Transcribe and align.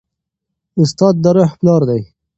استاد 0.81 1.15
د 1.23 1.25
روح 1.35 1.51
پلار 1.59 1.81
دی. 1.89 2.01